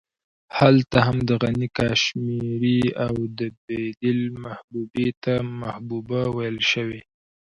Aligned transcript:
هلته 0.57 0.97
هم 1.07 1.17
د 1.29 1.31
غني 1.41 1.67
کاشمېري 1.79 2.81
او 3.05 3.13
د 3.39 3.41
بېدل 3.65 4.19
محبوبې 4.43 5.09
ته 5.23 5.33
محبوبه 5.61 6.21
ويل 6.37 6.59
شوې. 6.71 7.01